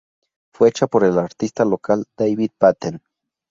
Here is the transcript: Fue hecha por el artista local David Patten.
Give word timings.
Fue 0.51 0.69
hecha 0.69 0.87
por 0.87 1.03
el 1.03 1.19
artista 1.19 1.63
local 1.63 2.07
David 2.17 2.49
Patten. 2.57 3.03